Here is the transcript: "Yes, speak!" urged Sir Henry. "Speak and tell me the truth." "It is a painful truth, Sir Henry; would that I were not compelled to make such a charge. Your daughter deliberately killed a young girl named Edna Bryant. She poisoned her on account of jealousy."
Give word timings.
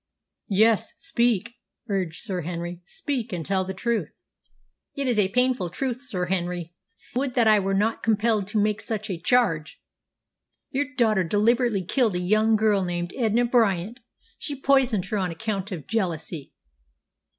"Yes, 0.49 0.93
speak!" 0.97 1.57
urged 1.87 2.23
Sir 2.23 2.41
Henry. 2.41 2.81
"Speak 2.85 3.31
and 3.31 3.45
tell 3.45 3.61
me 3.65 3.67
the 3.67 3.75
truth." 3.75 4.23
"It 4.95 5.07
is 5.07 5.19
a 5.19 5.27
painful 5.27 5.69
truth, 5.69 6.01
Sir 6.01 6.25
Henry; 6.25 6.73
would 7.15 7.35
that 7.35 7.47
I 7.47 7.59
were 7.59 7.75
not 7.75 8.01
compelled 8.01 8.47
to 8.47 8.59
make 8.59 8.81
such 8.81 9.11
a 9.11 9.19
charge. 9.19 9.79
Your 10.71 10.87
daughter 10.97 11.23
deliberately 11.23 11.83
killed 11.85 12.15
a 12.15 12.19
young 12.19 12.55
girl 12.55 12.83
named 12.83 13.13
Edna 13.15 13.45
Bryant. 13.45 13.99
She 14.39 14.59
poisoned 14.59 15.05
her 15.05 15.19
on 15.19 15.29
account 15.29 15.71
of 15.71 15.85
jealousy." 15.85 16.51